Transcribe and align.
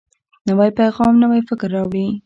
نوی 0.47 0.69
پیغام 0.79 1.13
نوی 1.23 1.41
فکر 1.47 1.69
راوړي 1.75 2.05